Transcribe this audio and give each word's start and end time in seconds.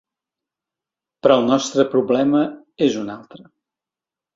Però 1.21 1.37
el 1.43 1.47
nostre 1.51 1.87
problema 1.95 2.43
és 2.91 3.01
un 3.07 3.17
altre. 3.21 3.51